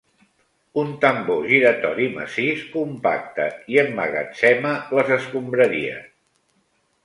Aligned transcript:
Un 0.83 0.87
tambor 1.03 1.43
giratori 1.49 2.07
massís 2.15 2.65
compacta 2.77 3.47
i 3.75 3.79
emmagatzema 3.85 4.75
les 5.01 5.15
escombraries. 5.23 6.13